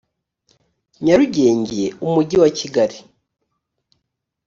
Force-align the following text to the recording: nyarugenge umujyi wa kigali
nyarugenge 1.03 1.83
umujyi 2.05 2.35
wa 2.43 2.49
kigali 2.57 2.97